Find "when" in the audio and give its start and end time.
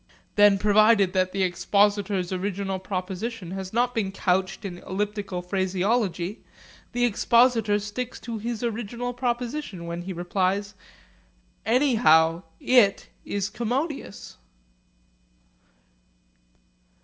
9.85-10.01